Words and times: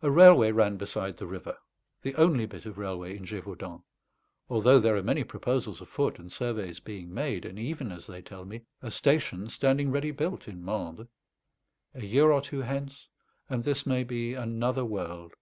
A 0.00 0.10
railway 0.10 0.52
ran 0.52 0.78
beside 0.78 1.18
the 1.18 1.26
river; 1.26 1.54
the 2.00 2.14
only 2.14 2.46
bit 2.46 2.64
of 2.64 2.78
railway 2.78 3.14
in 3.14 3.26
Gévaudan, 3.26 3.82
although 4.48 4.78
there 4.80 4.96
are 4.96 5.02
many 5.02 5.22
proposals 5.22 5.82
afoot 5.82 6.18
and 6.18 6.32
surveys 6.32 6.80
being 6.80 7.12
made, 7.12 7.44
and 7.44 7.58
even, 7.58 7.92
as 7.92 8.06
they 8.06 8.22
tell 8.22 8.46
me, 8.46 8.62
a 8.80 8.90
station 8.90 9.50
standing 9.50 9.90
ready 9.90 10.12
built 10.12 10.48
in 10.48 10.64
Mende. 10.64 11.08
A 11.92 12.06
year 12.06 12.32
or 12.32 12.40
two 12.40 12.62
hence 12.62 13.10
and 13.50 13.64
this 13.64 13.84
may 13.84 14.02
be 14.02 14.32
another 14.32 14.82
world. 14.86 15.34